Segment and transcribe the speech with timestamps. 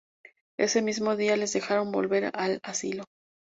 [0.57, 3.03] Ese mismo día les dejaron volver al asilo.